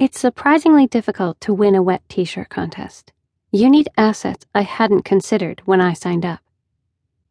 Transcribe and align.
It's 0.00 0.18
surprisingly 0.18 0.86
difficult 0.86 1.38
to 1.42 1.52
win 1.52 1.74
a 1.74 1.82
wet 1.82 2.00
t 2.08 2.24
shirt 2.24 2.48
contest. 2.48 3.12
You 3.52 3.68
need 3.68 3.90
assets 3.98 4.46
I 4.54 4.62
hadn't 4.62 5.04
considered 5.04 5.60
when 5.66 5.82
I 5.82 5.92
signed 5.92 6.24
up 6.24 6.40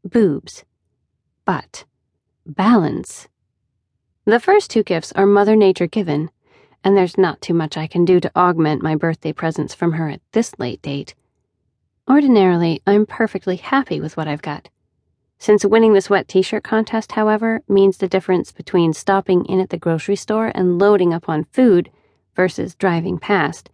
boobs, 0.03 0.63
butt, 1.45 1.85
balance. 2.45 3.27
The 4.25 4.39
first 4.39 4.69
two 4.69 4.83
gifts 4.83 5.11
are 5.13 5.25
Mother 5.25 5.55
Nature 5.55 5.87
given, 5.87 6.29
and 6.83 6.95
there's 6.95 7.17
not 7.17 7.41
too 7.41 7.55
much 7.55 7.75
I 7.75 7.87
can 7.87 8.05
do 8.05 8.20
to 8.20 8.32
augment 8.36 8.83
my 8.83 8.95
birthday 8.95 9.33
presents 9.33 9.73
from 9.73 9.93
her 9.93 10.07
at 10.07 10.21
this 10.33 10.54
late 10.59 10.83
date. 10.83 11.15
Ordinarily, 12.07 12.83
I'm 12.86 13.07
perfectly 13.07 13.55
happy 13.55 13.99
with 13.99 14.15
what 14.15 14.27
I've 14.27 14.43
got. 14.43 14.70
Since 15.39 15.65
winning 15.65 15.93
this 15.93 16.11
wet 16.11 16.27
t 16.27 16.43
shirt 16.43 16.65
contest, 16.65 17.13
however, 17.13 17.63
means 17.67 17.97
the 17.97 18.07
difference 18.07 18.51
between 18.51 18.93
stopping 18.93 19.43
in 19.45 19.59
at 19.59 19.71
the 19.71 19.79
grocery 19.79 20.15
store 20.15 20.51
and 20.54 20.77
loading 20.77 21.15
up 21.15 21.27
on 21.27 21.45
food 21.45 21.89
versus 22.39 22.73
driving 22.73 23.17
past 23.17 23.69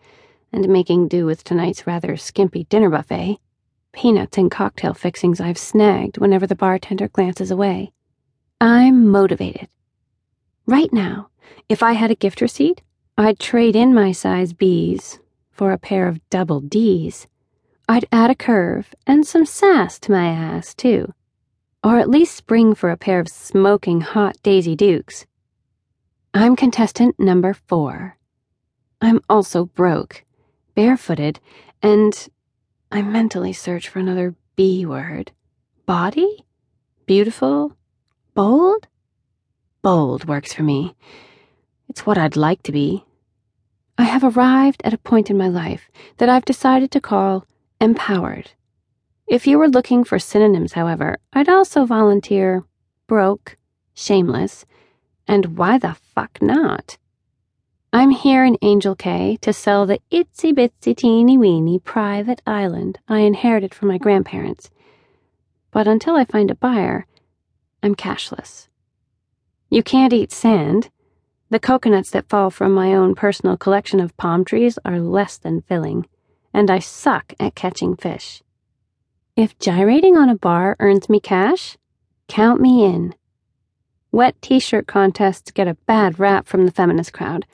and 0.51 0.67
making 0.67 1.07
do 1.07 1.23
with 1.23 1.43
tonight's 1.43 1.85
rather 1.85 2.17
skimpy 2.17 2.63
dinner 2.63 2.89
buffet, 2.89 3.37
peanuts 3.91 4.39
and 4.39 4.49
cocktail 4.49 4.95
fixings 4.95 5.39
I've 5.39 5.59
snagged 5.59 6.17
whenever 6.17 6.47
the 6.47 6.55
bartender 6.55 7.07
glances 7.07 7.51
away. 7.51 7.91
I'm 8.59 9.07
motivated. 9.07 9.67
Right 10.65 10.91
now, 10.91 11.29
if 11.69 11.83
I 11.83 11.91
had 11.91 12.09
a 12.09 12.15
gift 12.15 12.41
receipt, 12.41 12.81
I'd 13.19 13.37
trade 13.37 13.75
in 13.75 13.93
my 13.93 14.11
size 14.11 14.51
B's 14.51 15.19
for 15.51 15.71
a 15.71 15.77
pair 15.77 16.07
of 16.07 16.27
double 16.31 16.59
D's. 16.59 17.27
I'd 17.87 18.05
add 18.11 18.31
a 18.31 18.35
curve 18.35 18.95
and 19.05 19.27
some 19.27 19.45
sass 19.45 19.99
to 19.99 20.11
my 20.11 20.25
ass, 20.25 20.73
too. 20.73 21.13
Or 21.83 21.99
at 21.99 22.09
least 22.09 22.35
spring 22.35 22.73
for 22.73 22.89
a 22.89 22.97
pair 22.97 23.19
of 23.19 23.27
smoking 23.29 24.01
hot 24.01 24.37
Daisy 24.41 24.75
Dukes. 24.75 25.27
I'm 26.33 26.55
contestant 26.55 27.19
number 27.19 27.53
four. 27.53 28.17
I'm 29.01 29.21
also 29.29 29.65
broke, 29.65 30.23
barefooted, 30.75 31.39
and 31.81 32.27
I 32.91 33.01
mentally 33.01 33.53
search 33.53 33.89
for 33.89 33.99
another 33.99 34.35
B 34.55 34.85
word. 34.85 35.31
Body? 35.85 36.45
Beautiful? 37.05 37.75
Bold? 38.33 38.87
Bold 39.81 40.25
works 40.25 40.53
for 40.53 40.63
me. 40.63 40.95
It's 41.89 42.05
what 42.05 42.17
I'd 42.17 42.35
like 42.35 42.63
to 42.63 42.71
be. 42.71 43.05
I 43.97 44.03
have 44.03 44.23
arrived 44.23 44.81
at 44.83 44.93
a 44.93 44.97
point 44.97 45.29
in 45.29 45.37
my 45.37 45.47
life 45.47 45.89
that 46.17 46.29
I've 46.29 46.45
decided 46.45 46.91
to 46.91 47.01
call 47.01 47.45
empowered. 47.79 48.51
If 49.27 49.47
you 49.47 49.57
were 49.57 49.69
looking 49.69 50.03
for 50.03 50.19
synonyms, 50.19 50.73
however, 50.73 51.17
I'd 51.33 51.49
also 51.49 51.85
volunteer 51.85 52.63
broke, 53.07 53.57
shameless, 53.93 54.65
and 55.27 55.57
why 55.57 55.77
the 55.77 55.93
fuck 55.93 56.41
not? 56.41 56.97
I'm 57.95 58.09
here 58.09 58.43
in 58.43 58.57
Angel 58.61 58.93
Cay 58.93 59.37
to 59.39 59.53
sell 59.53 59.85
the 59.85 60.01
itsy 60.11 60.51
bitsy 60.51 60.93
teeny 60.93 61.37
weeny 61.37 61.79
private 61.79 62.41
island 62.45 62.99
I 63.07 63.19
inherited 63.19 63.73
from 63.73 63.87
my 63.87 63.97
grandparents. 63.97 64.69
But 65.71 65.87
until 65.87 66.17
I 66.17 66.25
find 66.25 66.51
a 66.51 66.55
buyer, 66.55 67.05
I'm 67.81 67.95
cashless. 67.95 68.67
You 69.69 69.81
can't 69.81 70.11
eat 70.11 70.33
sand. 70.33 70.89
The 71.49 71.57
coconuts 71.57 72.11
that 72.11 72.27
fall 72.27 72.49
from 72.49 72.73
my 72.73 72.93
own 72.93 73.15
personal 73.15 73.55
collection 73.55 74.01
of 74.01 74.17
palm 74.17 74.43
trees 74.43 74.77
are 74.83 74.99
less 74.99 75.37
than 75.37 75.61
filling, 75.61 76.05
and 76.53 76.69
I 76.69 76.79
suck 76.79 77.33
at 77.39 77.55
catching 77.55 77.95
fish. 77.95 78.43
If 79.37 79.57
gyrating 79.57 80.17
on 80.17 80.27
a 80.27 80.35
bar 80.35 80.75
earns 80.81 81.07
me 81.07 81.21
cash, 81.21 81.77
count 82.27 82.59
me 82.59 82.83
in. 82.83 83.15
Wet 84.11 84.35
t 84.41 84.59
shirt 84.59 84.85
contests 84.85 85.49
get 85.49 85.69
a 85.69 85.77
bad 85.85 86.19
rap 86.19 86.45
from 86.45 86.65
the 86.65 86.73
feminist 86.73 87.13
crowd 87.13 87.45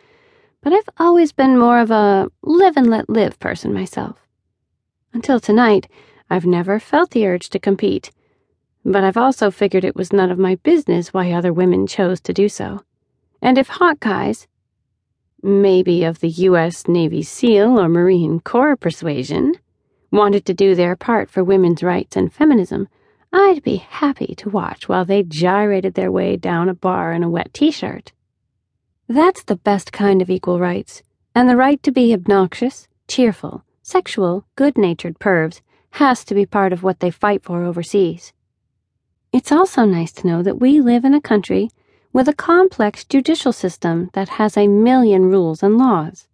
but 0.61 0.73
I've 0.73 0.89
always 0.97 1.31
been 1.31 1.57
more 1.57 1.79
of 1.79 1.91
a 1.91 2.29
live 2.43 2.77
and 2.77 2.89
let 2.89 3.09
live 3.09 3.39
person 3.39 3.73
myself. 3.73 4.17
Until 5.13 5.39
tonight, 5.39 5.87
I've 6.29 6.45
never 6.45 6.79
felt 6.79 7.11
the 7.11 7.27
urge 7.27 7.49
to 7.49 7.59
compete, 7.59 8.11
but 8.85 9.03
I've 9.03 9.17
also 9.17 9.51
figured 9.51 9.83
it 9.83 9.95
was 9.95 10.13
none 10.13 10.31
of 10.31 10.39
my 10.39 10.55
business 10.55 11.13
why 11.13 11.31
other 11.31 11.51
women 11.51 11.87
chose 11.87 12.21
to 12.21 12.33
do 12.33 12.47
so. 12.47 12.83
And 13.41 13.57
if 13.57 13.67
hot 13.67 13.99
guys, 13.99 14.47
maybe 15.41 16.03
of 16.03 16.19
the 16.19 16.29
U.S. 16.29 16.87
Navy 16.87 17.23
SEAL 17.23 17.79
or 17.79 17.89
Marine 17.89 18.39
Corps 18.39 18.75
persuasion, 18.75 19.55
wanted 20.11 20.45
to 20.45 20.53
do 20.53 20.75
their 20.75 20.95
part 20.95 21.29
for 21.29 21.43
women's 21.43 21.81
rights 21.81 22.15
and 22.15 22.31
feminism, 22.31 22.87
I'd 23.33 23.63
be 23.63 23.77
happy 23.77 24.35
to 24.35 24.49
watch 24.49 24.87
while 24.89 25.05
they 25.05 25.23
gyrated 25.23 25.93
their 25.93 26.11
way 26.11 26.35
down 26.35 26.69
a 26.69 26.73
bar 26.73 27.13
in 27.13 27.23
a 27.23 27.29
wet 27.29 27.53
t 27.53 27.71
shirt. 27.71 28.11
That's 29.11 29.43
the 29.43 29.57
best 29.57 29.91
kind 29.91 30.21
of 30.21 30.29
equal 30.29 30.57
rights, 30.57 31.03
and 31.35 31.49
the 31.49 31.57
right 31.57 31.83
to 31.83 31.91
be 31.91 32.13
obnoxious, 32.13 32.87
cheerful, 33.09 33.65
sexual, 33.81 34.45
good 34.55 34.77
natured 34.77 35.19
pervs 35.19 35.59
has 35.99 36.23
to 36.23 36.33
be 36.33 36.45
part 36.45 36.71
of 36.71 36.81
what 36.81 37.01
they 37.01 37.11
fight 37.11 37.43
for 37.43 37.65
overseas. 37.65 38.31
It's 39.33 39.51
also 39.51 39.83
nice 39.83 40.13
to 40.13 40.27
know 40.27 40.41
that 40.43 40.61
we 40.61 40.79
live 40.79 41.03
in 41.03 41.13
a 41.13 41.19
country 41.19 41.71
with 42.13 42.29
a 42.29 42.33
complex 42.33 43.03
judicial 43.03 43.51
system 43.51 44.09
that 44.13 44.39
has 44.39 44.55
a 44.55 44.69
million 44.69 45.25
rules 45.25 45.61
and 45.61 45.77
laws, 45.77 46.29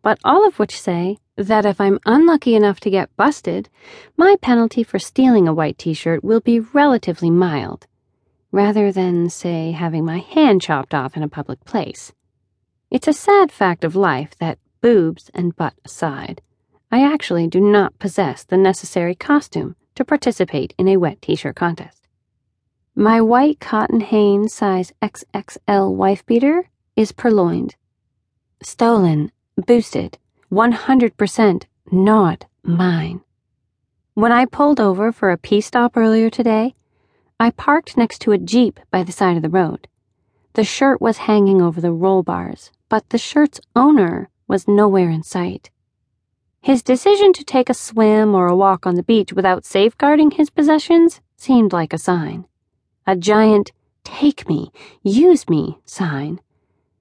but 0.00 0.18
all 0.24 0.48
of 0.48 0.58
which 0.58 0.80
say 0.80 1.18
that 1.36 1.66
if 1.66 1.78
I'm 1.82 2.00
unlucky 2.06 2.54
enough 2.54 2.80
to 2.80 2.88
get 2.88 3.14
busted, 3.18 3.68
my 4.16 4.36
penalty 4.40 4.82
for 4.82 4.98
stealing 4.98 5.46
a 5.46 5.52
white 5.52 5.76
t 5.76 5.92
shirt 5.92 6.24
will 6.24 6.40
be 6.40 6.60
relatively 6.60 7.30
mild 7.30 7.86
rather 8.56 8.90
than, 8.90 9.28
say, 9.28 9.72
having 9.72 10.02
my 10.02 10.16
hand 10.16 10.62
chopped 10.62 10.94
off 10.94 11.14
in 11.14 11.22
a 11.22 11.28
public 11.28 11.62
place. 11.66 12.14
It's 12.90 13.06
a 13.06 13.12
sad 13.12 13.52
fact 13.52 13.84
of 13.84 13.94
life 13.94 14.30
that, 14.38 14.58
boobs 14.80 15.30
and 15.34 15.54
butt 15.54 15.74
aside, 15.84 16.40
I 16.90 17.02
actually 17.02 17.48
do 17.48 17.60
not 17.60 17.98
possess 17.98 18.44
the 18.44 18.56
necessary 18.56 19.14
costume 19.14 19.76
to 19.94 20.06
participate 20.06 20.72
in 20.78 20.88
a 20.88 20.96
wet 20.96 21.20
t 21.20 21.36
shirt 21.36 21.54
contest. 21.54 22.08
My 22.94 23.20
white 23.20 23.60
cotton 23.60 24.00
Hanes 24.00 24.54
size 24.54 24.90
XXL 25.02 25.94
wife 25.94 26.24
beater 26.24 26.70
is 26.96 27.12
purloined. 27.12 27.76
Stolen, 28.62 29.32
boosted, 29.66 30.16
100% 30.50 31.64
not 31.92 32.46
mine. 32.62 33.20
When 34.14 34.32
I 34.32 34.46
pulled 34.46 34.80
over 34.80 35.12
for 35.12 35.30
a 35.30 35.36
pee 35.36 35.60
stop 35.60 35.94
earlier 35.94 36.30
today, 36.30 36.75
I 37.38 37.50
parked 37.50 37.98
next 37.98 38.20
to 38.20 38.32
a 38.32 38.38
Jeep 38.38 38.80
by 38.90 39.02
the 39.02 39.12
side 39.12 39.36
of 39.36 39.42
the 39.42 39.50
road. 39.50 39.88
The 40.54 40.64
shirt 40.64 41.02
was 41.02 41.18
hanging 41.18 41.60
over 41.60 41.82
the 41.82 41.92
roll 41.92 42.22
bars, 42.22 42.72
but 42.88 43.10
the 43.10 43.18
shirt's 43.18 43.60
owner 43.74 44.30
was 44.48 44.66
nowhere 44.66 45.10
in 45.10 45.22
sight. 45.22 45.68
His 46.62 46.82
decision 46.82 47.34
to 47.34 47.44
take 47.44 47.68
a 47.68 47.74
swim 47.74 48.34
or 48.34 48.46
a 48.46 48.56
walk 48.56 48.86
on 48.86 48.94
the 48.94 49.02
beach 49.02 49.34
without 49.34 49.66
safeguarding 49.66 50.30
his 50.30 50.48
possessions 50.48 51.20
seemed 51.36 51.74
like 51.74 51.92
a 51.92 51.98
sign. 51.98 52.46
A 53.06 53.14
giant, 53.14 53.70
take 54.02 54.48
me, 54.48 54.72
use 55.02 55.46
me 55.46 55.78
sign. 55.84 56.40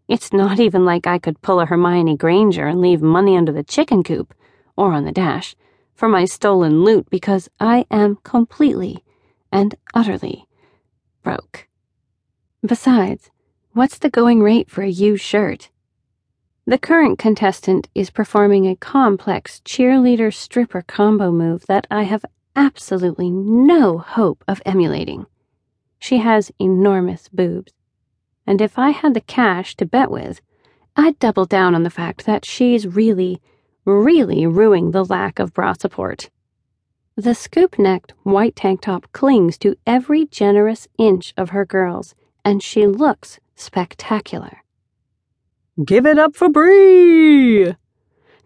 It's 0.10 0.34
not 0.34 0.60
even 0.60 0.84
like 0.84 1.08
I 1.08 1.18
could 1.18 1.42
pull 1.42 1.62
a 1.62 1.66
Hermione 1.66 2.18
Granger 2.18 2.68
and 2.68 2.82
leave 2.82 3.02
money 3.02 3.38
under 3.38 3.54
the 3.54 3.64
chicken 3.64 4.04
coop, 4.04 4.34
or 4.76 4.92
on 4.92 5.06
the 5.06 5.14
dash, 5.14 5.56
for 5.94 6.10
my 6.10 6.26
stolen 6.26 6.84
loot 6.84 7.10
because 7.10 7.48
I 7.58 7.86
am 7.90 8.18
completely 8.18 9.05
and 9.56 9.74
utterly 9.94 10.46
broke. 11.24 11.70
Besides, 12.62 13.32
what's 13.72 13.98
the 13.98 14.10
going 14.10 14.44
rate 14.44 14.70
for 14.70 14.82
a 14.82 14.90
used 14.90 15.24
shirt? 15.24 15.70
The 16.68 16.78
current 16.78 17.18
contestant 17.18 17.88
is 17.96 18.10
performing 18.10 18.68
a 18.68 18.76
complex 18.76 19.62
cheerleader 19.64 20.34
stripper 20.34 20.82
combo 20.82 21.32
move 21.32 21.68
that 21.68 21.88
I 21.90 22.04
have 22.04 22.26
absolutely 22.54 23.30
no 23.30 23.98
hope 23.98 24.44
of 24.46 24.62
emulating. 24.66 25.26
She 26.00 26.18
has 26.18 26.52
enormous 26.60 27.30
boobs, 27.30 27.72
and 28.46 28.60
if 28.60 28.78
I 28.78 28.90
had 28.90 29.14
the 29.14 29.22
cash 29.22 29.78
to 29.78 29.86
bet 29.86 30.12
with, 30.12 30.42
I'd 30.98 31.18
double 31.18 31.46
down 31.46 31.76
on 31.76 31.84
the 31.84 31.90
fact 31.90 32.26
that 32.26 32.44
she's 32.44 32.88
really, 32.88 33.42
really 33.86 34.46
ruining 34.46 34.92
the 34.92 35.06
lack 35.06 35.40
of 35.40 35.54
bra 35.54 35.74
support. 35.74 36.30
The 37.18 37.34
scoop 37.34 37.80
necked 37.80 38.14
white 38.24 38.58
tank 38.58 38.82
top 38.82 39.10
clings 39.14 39.58
to 39.60 39.78
every 39.88 40.26
generous 40.26 40.90
inch 40.98 41.34
of 41.38 41.52
her 41.52 41.64
girls, 41.64 42.14
and 42.44 42.62
she 42.62 42.86
looks 42.86 43.40
spectacular. 43.56 44.64
Give 45.84 46.06
it 46.06 46.20
up 46.20 46.36
for 46.36 46.50
Bree! 46.50 47.74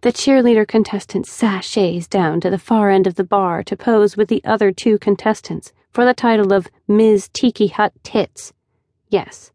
The 0.02 0.14
cheerleader 0.14 0.68
contestant 0.68 1.26
sashays 1.26 2.08
down 2.08 2.42
to 2.42 2.52
the 2.52 2.60
far 2.60 2.92
end 2.92 3.08
of 3.08 3.16
the 3.16 3.24
bar 3.24 3.64
to 3.64 3.76
pose 3.76 4.16
with 4.16 4.30
the 4.30 4.44
other 4.46 4.72
two 4.72 5.00
contestants 5.00 5.74
for 5.92 6.06
the 6.06 6.14
title 6.14 6.54
of 6.54 6.68
Ms. 6.88 7.28
Tiki 7.34 7.68
Hut 7.68 7.92
Tits. 8.04 8.54
Yes, 9.10 9.52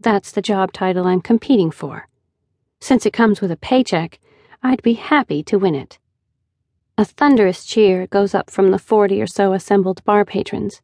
that's 0.00 0.32
the 0.32 0.42
job 0.42 0.72
title 0.72 1.06
I'm 1.06 1.20
competing 1.20 1.70
for. 1.70 2.08
Since 2.80 3.06
it 3.06 3.12
comes 3.12 3.40
with 3.40 3.52
a 3.52 3.56
paycheck, 3.56 4.18
I'd 4.60 4.82
be 4.82 4.94
happy 4.94 5.44
to 5.44 5.56
win 5.56 5.76
it. 5.76 6.00
A 6.98 7.04
thunderous 7.04 7.66
cheer 7.66 8.06
goes 8.06 8.34
up 8.34 8.50
from 8.50 8.70
the 8.70 8.78
forty 8.78 9.20
or 9.20 9.26
so 9.26 9.52
assembled 9.52 10.02
bar 10.04 10.24
patrons. 10.24 10.80